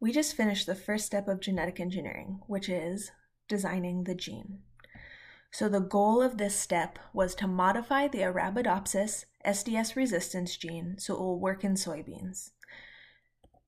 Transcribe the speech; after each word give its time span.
We 0.00 0.12
just 0.12 0.36
finished 0.36 0.66
the 0.66 0.74
first 0.74 1.06
step 1.06 1.26
of 1.26 1.40
genetic 1.40 1.80
engineering, 1.80 2.40
which 2.46 2.68
is 2.68 3.10
designing 3.48 4.04
the 4.04 4.14
gene. 4.14 4.60
So 5.50 5.68
the 5.68 5.80
goal 5.80 6.22
of 6.22 6.38
this 6.38 6.54
step 6.54 6.98
was 7.12 7.34
to 7.36 7.48
modify 7.48 8.06
the 8.06 8.18
Arabidopsis 8.18 9.24
SDS 9.44 9.96
resistance 9.96 10.56
gene 10.56 10.96
so 10.98 11.14
it 11.14 11.20
will 11.20 11.40
work 11.40 11.64
in 11.64 11.74
soybeans. 11.74 12.50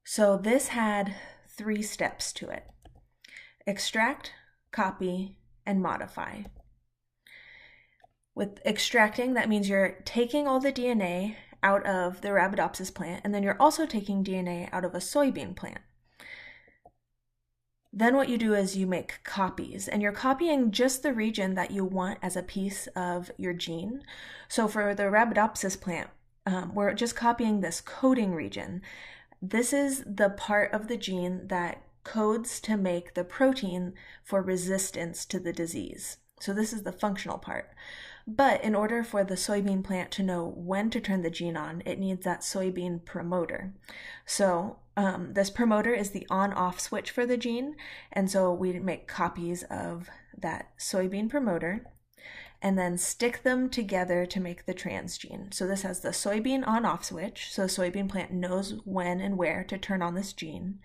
So 0.04 0.36
this 0.36 0.68
had 0.68 1.14
three 1.48 1.82
steps 1.82 2.32
to 2.34 2.48
it. 2.50 2.64
Extract, 3.66 4.32
copy, 4.70 5.36
and 5.66 5.82
modify. 5.82 6.42
With 8.34 8.64
extracting, 8.64 9.34
that 9.34 9.48
means 9.48 9.68
you're 9.68 9.98
taking 10.04 10.46
all 10.46 10.60
the 10.60 10.72
DNA 10.72 11.36
out 11.62 11.84
of 11.84 12.20
the 12.20 12.28
Arabidopsis 12.28 12.94
plant, 12.94 13.22
and 13.24 13.34
then 13.34 13.42
you're 13.42 13.60
also 13.60 13.84
taking 13.84 14.24
DNA 14.24 14.68
out 14.72 14.84
of 14.84 14.94
a 14.94 14.98
soybean 14.98 15.56
plant. 15.56 15.80
Then 17.92 18.14
what 18.14 18.28
you 18.28 18.38
do 18.38 18.54
is 18.54 18.76
you 18.76 18.86
make 18.86 19.20
copies, 19.24 19.88
and 19.88 20.00
you're 20.00 20.12
copying 20.12 20.70
just 20.70 21.02
the 21.02 21.12
region 21.12 21.54
that 21.54 21.72
you 21.72 21.84
want 21.84 22.18
as 22.22 22.36
a 22.36 22.42
piece 22.42 22.86
of 22.88 23.32
your 23.36 23.52
gene. 23.52 24.02
So 24.48 24.68
for 24.68 24.94
the 24.94 25.04
Arabidopsis 25.04 25.80
plant, 25.80 26.08
um, 26.46 26.74
we're 26.74 26.94
just 26.94 27.16
copying 27.16 27.60
this 27.60 27.80
coding 27.80 28.32
region. 28.32 28.82
This 29.42 29.72
is 29.72 30.04
the 30.06 30.30
part 30.30 30.72
of 30.72 30.86
the 30.86 30.96
gene 30.96 31.48
that 31.48 31.82
codes 32.04 32.60
to 32.60 32.76
make 32.76 33.14
the 33.14 33.24
protein 33.24 33.94
for 34.22 34.40
resistance 34.40 35.24
to 35.26 35.40
the 35.40 35.52
disease. 35.52 36.18
So 36.40 36.52
this 36.52 36.72
is 36.72 36.82
the 36.82 36.92
functional 36.92 37.38
part. 37.38 37.70
But 38.26 38.62
in 38.62 38.74
order 38.74 39.02
for 39.02 39.24
the 39.24 39.34
soybean 39.34 39.82
plant 39.82 40.10
to 40.12 40.22
know 40.22 40.52
when 40.56 40.90
to 40.90 41.00
turn 41.00 41.22
the 41.22 41.30
gene 41.30 41.56
on, 41.56 41.82
it 41.86 41.98
needs 41.98 42.24
that 42.24 42.40
soybean 42.40 43.04
promoter. 43.04 43.72
So 44.26 44.78
um, 44.96 45.32
this 45.34 45.50
promoter 45.50 45.94
is 45.94 46.10
the 46.10 46.26
on-off 46.30 46.78
switch 46.78 47.10
for 47.10 47.24
the 47.24 47.36
gene, 47.36 47.76
and 48.12 48.30
so 48.30 48.52
we 48.52 48.78
make 48.78 49.08
copies 49.08 49.62
of 49.64 50.10
that 50.38 50.70
soybean 50.78 51.28
promoter 51.28 51.86
and 52.62 52.78
then 52.78 52.98
stick 52.98 53.42
them 53.42 53.70
together 53.70 54.26
to 54.26 54.40
make 54.40 54.66
the 54.66 54.74
transgene. 54.74 55.52
So 55.52 55.66
this 55.66 55.82
has 55.82 56.00
the 56.00 56.10
soybean 56.10 56.66
on-off 56.68 57.04
switch, 57.04 57.48
so 57.50 57.64
soybean 57.64 58.08
plant 58.08 58.32
knows 58.32 58.74
when 58.84 59.20
and 59.20 59.38
where 59.38 59.64
to 59.64 59.78
turn 59.78 60.02
on 60.02 60.14
this 60.14 60.34
gene, 60.34 60.78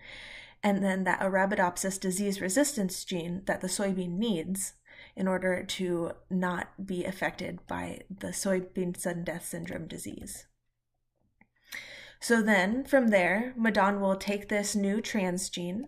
and 0.62 0.82
then 0.82 1.04
that 1.04 1.20
Arabidopsis 1.20 2.00
disease 2.00 2.40
resistance 2.40 3.04
gene 3.04 3.42
that 3.44 3.60
the 3.60 3.68
soybean 3.68 4.16
needs 4.16 4.72
in 5.16 5.26
order 5.26 5.64
to 5.64 6.12
not 6.28 6.86
be 6.86 7.04
affected 7.04 7.58
by 7.66 8.00
the 8.10 8.28
soybean 8.28 8.96
sudden 8.96 9.24
death 9.24 9.46
syndrome 9.46 9.88
disease. 9.88 10.46
So 12.20 12.42
then 12.42 12.84
from 12.84 13.08
there, 13.08 13.54
Madan 13.56 14.00
will 14.00 14.16
take 14.16 14.48
this 14.48 14.74
new 14.74 15.00
transgene 15.00 15.84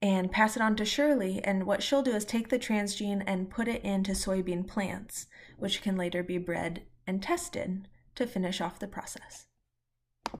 and 0.00 0.30
pass 0.30 0.56
it 0.56 0.62
on 0.62 0.76
to 0.76 0.84
Shirley. 0.84 1.42
And 1.42 1.64
what 1.64 1.82
she'll 1.82 2.02
do 2.02 2.14
is 2.14 2.24
take 2.24 2.48
the 2.48 2.58
transgene 2.58 3.24
and 3.26 3.50
put 3.50 3.68
it 3.68 3.82
into 3.82 4.12
soybean 4.12 4.66
plants, 4.66 5.26
which 5.58 5.82
can 5.82 5.96
later 5.96 6.22
be 6.22 6.38
bred 6.38 6.82
and 7.06 7.22
tested 7.22 7.88
to 8.14 8.26
finish 8.26 8.60
off 8.60 8.78
the 8.78 8.86
process. 8.86 9.46